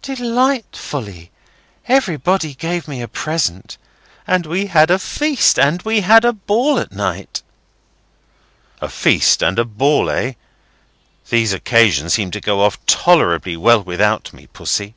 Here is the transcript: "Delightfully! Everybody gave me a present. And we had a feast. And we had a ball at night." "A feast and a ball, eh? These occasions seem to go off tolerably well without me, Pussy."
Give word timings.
"Delightfully! 0.00 1.30
Everybody 1.88 2.54
gave 2.54 2.88
me 2.88 3.02
a 3.02 3.06
present. 3.06 3.76
And 4.26 4.46
we 4.46 4.64
had 4.68 4.90
a 4.90 4.98
feast. 4.98 5.58
And 5.58 5.82
we 5.82 6.00
had 6.00 6.24
a 6.24 6.32
ball 6.32 6.78
at 6.78 6.90
night." 6.90 7.42
"A 8.80 8.88
feast 8.88 9.42
and 9.42 9.58
a 9.58 9.64
ball, 9.66 10.08
eh? 10.08 10.32
These 11.28 11.52
occasions 11.52 12.14
seem 12.14 12.30
to 12.30 12.40
go 12.40 12.62
off 12.62 12.78
tolerably 12.86 13.58
well 13.58 13.82
without 13.82 14.32
me, 14.32 14.46
Pussy." 14.46 14.94